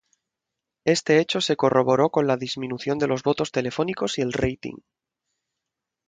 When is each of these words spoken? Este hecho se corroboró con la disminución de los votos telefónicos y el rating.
Este 0.83 1.19
hecho 1.19 1.41
se 1.41 1.55
corroboró 1.55 2.09
con 2.09 2.25
la 2.25 2.35
disminución 2.35 2.97
de 2.97 3.05
los 3.05 3.21
votos 3.21 3.51
telefónicos 3.51 4.17
y 4.17 4.21
el 4.21 4.33
rating. 4.33 4.77